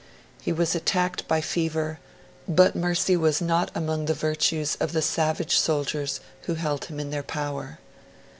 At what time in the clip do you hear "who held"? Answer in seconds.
6.45-6.85